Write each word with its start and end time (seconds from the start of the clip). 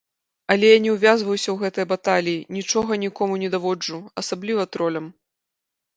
Але 0.53 0.69
я 0.75 0.79
не 0.85 0.93
ўвязваюся 0.93 1.49
ў 1.51 1.57
гэтыя 1.67 1.85
баталіі, 1.93 2.41
нічога 2.57 2.91
нікому 3.05 3.33
не 3.45 3.49
даводжу, 3.57 4.03
асабліва 4.23 4.63
тролям. 4.77 5.05